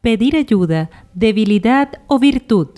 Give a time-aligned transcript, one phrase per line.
[0.00, 2.68] Pedir ayuda, debilidad o virtud.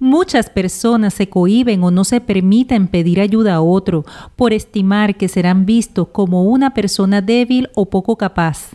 [0.00, 4.04] Muchas personas se cohiben o no se permiten pedir ayuda a otro
[4.34, 8.72] por estimar que serán vistos como una persona débil o poco capaz,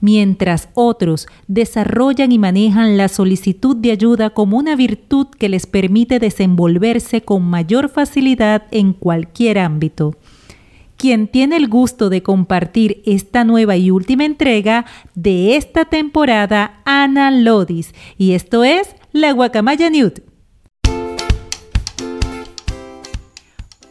[0.00, 6.18] mientras otros desarrollan y manejan la solicitud de ayuda como una virtud que les permite
[6.18, 10.16] desenvolverse con mayor facilidad en cualquier ámbito
[10.96, 17.30] quien tiene el gusto de compartir esta nueva y última entrega de esta temporada, Ana
[17.30, 17.94] Lodis.
[18.18, 20.20] Y esto es La Guacamaya Newt.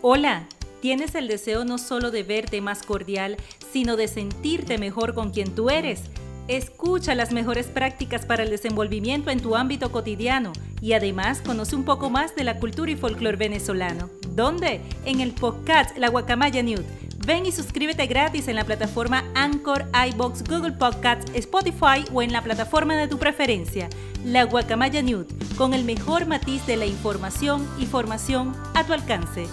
[0.02, 0.48] Hola,
[0.82, 3.38] ¿tienes el deseo no solo de verte más cordial,
[3.72, 6.04] sino de sentirte mejor con quien tú eres?
[6.48, 11.86] Escucha las mejores prácticas para el desenvolvimiento en tu ámbito cotidiano y además conoce un
[11.86, 14.12] poco más de la cultura y folclore venezolano.
[14.36, 14.82] ¿Dónde?
[15.06, 16.84] En el podcast La Guacamaya News.
[17.26, 22.44] Ven y suscríbete gratis en la plataforma Anchor, iBox, Google Podcasts, Spotify o en la
[22.44, 23.88] plataforma de tu preferencia.
[24.26, 29.48] La Guacamaya News, con el mejor matiz de la información y formación a tu alcance.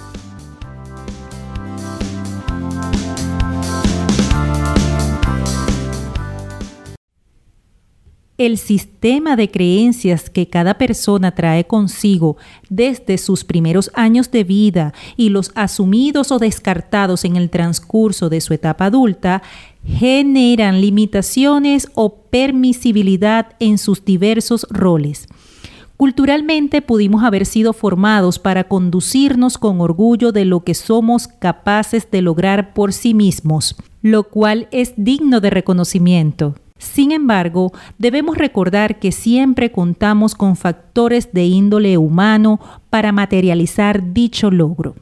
[8.47, 12.37] El sistema de creencias que cada persona trae consigo
[12.69, 18.41] desde sus primeros años de vida y los asumidos o descartados en el transcurso de
[18.41, 19.43] su etapa adulta
[19.87, 25.29] generan limitaciones o permisibilidad en sus diversos roles.
[25.97, 32.23] Culturalmente pudimos haber sido formados para conducirnos con orgullo de lo que somos capaces de
[32.23, 36.57] lograr por sí mismos, lo cual es digno de reconocimiento.
[36.79, 44.51] Sin embargo, debemos recordar que siempre contamos con factores de índole humano para materializar dicho
[44.51, 44.95] logro.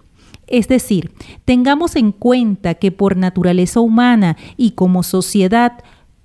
[0.47, 1.13] Es decir,
[1.45, 5.79] tengamos en cuenta que por naturaleza humana y como sociedad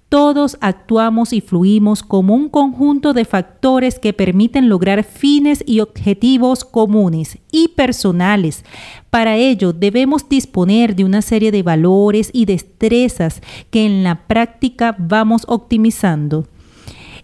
[0.09, 6.63] todos actuamos y fluimos como un conjunto de factores que permiten lograr fines y objetivos
[6.63, 8.63] comunes y personales.
[9.09, 14.95] Para ello debemos disponer de una serie de valores y destrezas que en la práctica
[14.97, 16.47] vamos optimizando.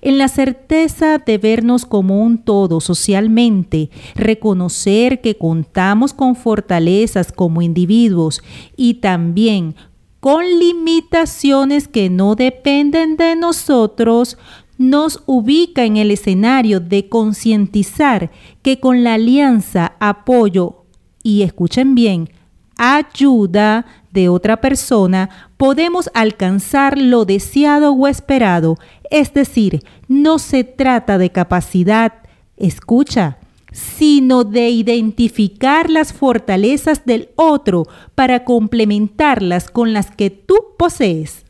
[0.03, 7.61] En la certeza de vernos como un todo socialmente, reconocer que contamos con fortalezas como
[7.61, 8.41] individuos
[8.75, 9.75] y también
[10.21, 14.37] con limitaciones que no dependen de nosotros,
[14.77, 20.85] nos ubica en el escenario de concientizar que con la alianza, apoyo
[21.23, 22.29] y escuchen bien,
[22.77, 28.77] ayuda de otra persona, podemos alcanzar lo deseado o esperado.
[29.09, 32.13] Es decir, no se trata de capacidad,
[32.57, 33.37] escucha,
[33.71, 41.45] sino de identificar las fortalezas del otro para complementarlas con las que tú posees.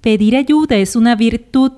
[0.00, 1.72] Pedir ayuda es una virtud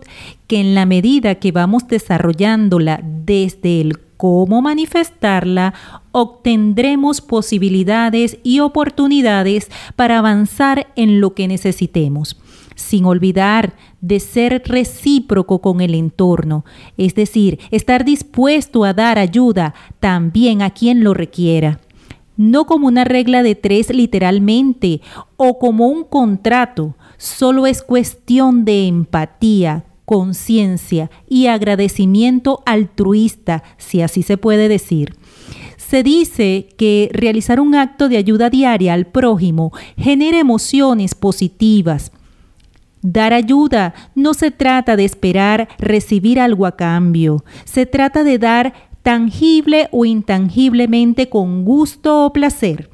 [0.47, 5.75] que en la medida que vamos desarrollándola desde el cómo manifestarla,
[6.13, 12.41] obtendremos posibilidades y oportunidades para avanzar en lo que necesitemos,
[12.77, 16.65] sin olvidar de ser recíproco con el entorno,
[16.97, 21.81] es decir, estar dispuesto a dar ayuda también a quien lo requiera
[22.37, 25.01] no como una regla de tres literalmente
[25.37, 34.23] o como un contrato, solo es cuestión de empatía, conciencia y agradecimiento altruista, si así
[34.23, 35.15] se puede decir.
[35.77, 42.13] Se dice que realizar un acto de ayuda diaria al prójimo genera emociones positivas.
[43.03, 48.92] Dar ayuda no se trata de esperar recibir algo a cambio, se trata de dar
[49.03, 52.91] tangible o intangiblemente con gusto o placer.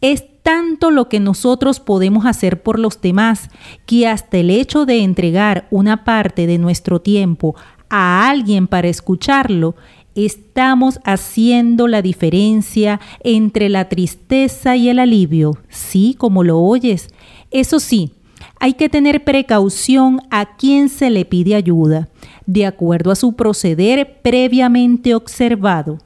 [0.00, 3.48] Es tanto lo que nosotros podemos hacer por los demás
[3.86, 7.54] que hasta el hecho de entregar una parte de nuestro tiempo
[7.88, 9.74] a alguien para escucharlo,
[10.14, 17.08] estamos haciendo la diferencia entre la tristeza y el alivio, sí, como lo oyes.
[17.50, 18.12] Eso sí,
[18.60, 22.08] hay que tener precaución a quien se le pide ayuda,
[22.46, 25.98] de acuerdo a su proceder previamente observado.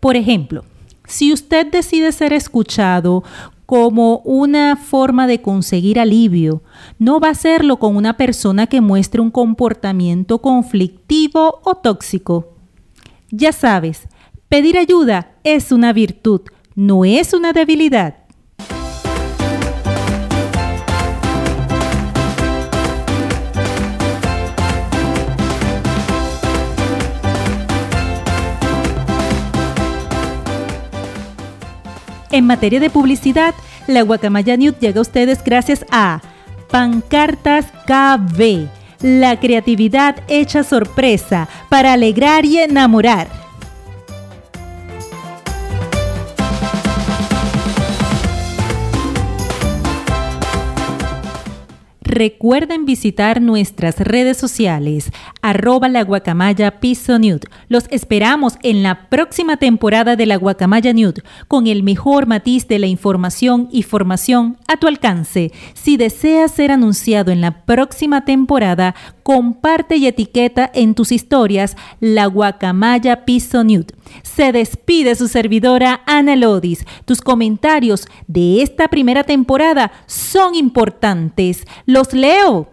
[0.00, 0.64] Por ejemplo,
[1.06, 3.24] si usted decide ser escuchado
[3.70, 6.60] como una forma de conseguir alivio.
[6.98, 12.56] No va a hacerlo con una persona que muestre un comportamiento conflictivo o tóxico.
[13.30, 14.08] Ya sabes,
[14.48, 16.40] pedir ayuda es una virtud,
[16.74, 18.19] no es una debilidad.
[32.32, 33.54] En materia de publicidad,
[33.88, 36.20] la Guacamaya News llega a ustedes gracias a
[36.70, 38.68] Pancartas KB,
[39.00, 43.49] la creatividad hecha sorpresa para alegrar y enamorar.
[52.10, 55.12] Recuerden visitar nuestras redes sociales,
[55.42, 57.46] arroba la guacamaya piso nude.
[57.68, 62.80] Los esperamos en la próxima temporada de la guacamaya nude, con el mejor matiz de
[62.80, 65.52] la información y formación a tu alcance.
[65.74, 72.26] Si deseas ser anunciado en la próxima temporada, comparte y etiqueta en tus historias la
[72.26, 73.94] guacamaya piso nude.
[74.24, 76.84] Se despide su servidora Ana Lodis.
[77.04, 81.64] Tus comentarios de esta primera temporada son importantes.
[82.00, 82.66] Deus leu.